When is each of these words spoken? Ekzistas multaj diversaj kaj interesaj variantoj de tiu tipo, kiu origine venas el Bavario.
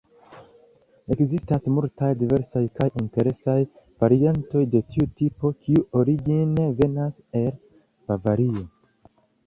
Ekzistas 1.15 1.67
multaj 1.73 2.09
diversaj 2.21 2.63
kaj 2.79 2.87
interesaj 3.03 3.57
variantoj 4.07 4.65
de 4.75 4.83
tiu 4.95 5.07
tipo, 5.23 5.53
kiu 5.67 5.87
origine 6.03 6.69
venas 6.83 7.25
el 7.45 7.51
Bavario. 8.11 8.69